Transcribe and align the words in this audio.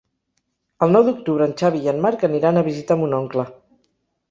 El 0.85 0.93
nou 0.95 1.05
d'octubre 1.07 1.47
en 1.51 1.53
Xavi 1.61 1.83
i 1.85 1.91
en 1.93 2.01
Marc 2.07 2.27
aniran 2.31 2.59
a 2.63 2.67
visitar 2.71 3.01
mon 3.05 3.17
oncle. 3.21 3.49